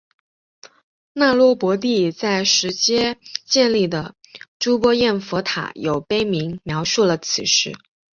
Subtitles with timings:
[1.13, 4.15] 那罗波帝在实皆建立的
[4.57, 7.73] 睹波焰佛塔有碑铭描述了此事。